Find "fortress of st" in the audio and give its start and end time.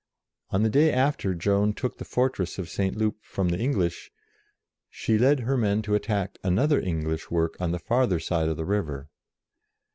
2.05-2.97